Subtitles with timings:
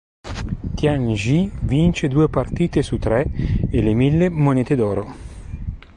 [0.79, 3.23] Tian Ji vince due partite su tre
[3.69, 5.13] e le mille monete d'oro.